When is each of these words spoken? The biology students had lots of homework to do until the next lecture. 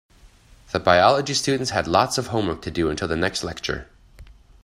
The 0.71 0.79
biology 0.79 1.35
students 1.35 1.69
had 1.69 1.85
lots 1.87 2.17
of 2.17 2.25
homework 2.29 2.63
to 2.63 2.71
do 2.71 2.89
until 2.89 3.07
the 3.07 3.15
next 3.15 3.43
lecture. 3.43 3.87